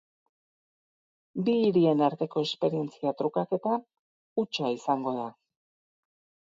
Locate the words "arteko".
2.07-2.43